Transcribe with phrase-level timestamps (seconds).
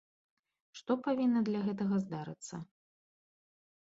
[0.77, 2.55] Што павінна для гэтага здарыцца?